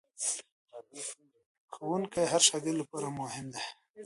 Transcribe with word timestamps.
ښوونکی 1.73 2.21
د 2.25 2.29
هر 2.31 2.41
شاګرد 2.47 2.75
لپاره 2.81 3.07
مهم 3.19 3.45
دی. 3.53 3.63